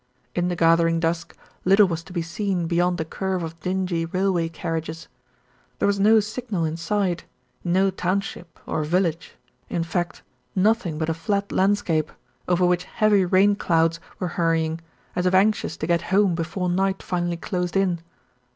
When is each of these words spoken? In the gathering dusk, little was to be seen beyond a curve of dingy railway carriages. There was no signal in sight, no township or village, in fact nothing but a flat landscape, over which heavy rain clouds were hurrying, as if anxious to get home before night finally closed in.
In 0.33 0.47
the 0.47 0.55
gathering 0.55 0.99
dusk, 0.99 1.37
little 1.63 1.87
was 1.87 2.01
to 2.05 2.11
be 2.11 2.23
seen 2.23 2.65
beyond 2.65 2.99
a 2.99 3.05
curve 3.05 3.43
of 3.43 3.59
dingy 3.59 4.03
railway 4.03 4.49
carriages. 4.49 5.07
There 5.77 5.85
was 5.85 5.99
no 5.99 6.19
signal 6.19 6.65
in 6.65 6.75
sight, 6.75 7.25
no 7.63 7.91
township 7.91 8.59
or 8.65 8.83
village, 8.83 9.33
in 9.69 9.83
fact 9.83 10.23
nothing 10.55 10.97
but 10.97 11.07
a 11.09 11.13
flat 11.13 11.51
landscape, 11.51 12.11
over 12.47 12.65
which 12.65 12.85
heavy 12.85 13.25
rain 13.25 13.55
clouds 13.55 13.99
were 14.17 14.29
hurrying, 14.29 14.81
as 15.15 15.27
if 15.27 15.35
anxious 15.35 15.77
to 15.77 15.85
get 15.85 16.01
home 16.01 16.33
before 16.33 16.67
night 16.67 17.03
finally 17.03 17.37
closed 17.37 17.77
in. 17.77 17.99